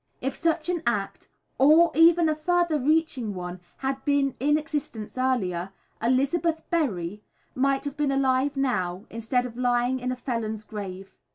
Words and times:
If 0.19 0.33
such 0.33 0.67
an 0.67 0.81
act, 0.87 1.27
or 1.59 1.91
even 1.93 2.27
a 2.27 2.33
further 2.33 2.79
reaching 2.79 3.35
one, 3.35 3.59
had 3.77 4.03
been 4.03 4.33
in 4.39 4.57
existence 4.57 5.15
earlier, 5.15 5.73
Elizabeth 6.01 6.59
Berry 6.71 7.21
might 7.53 7.85
have 7.85 7.97
been 7.97 8.11
alive 8.11 8.57
now 8.57 9.05
instead 9.11 9.45
of 9.45 9.57
lying 9.59 9.99
in 9.99 10.11
a 10.11 10.15
felon's 10.15 10.63
grave. 10.63 11.13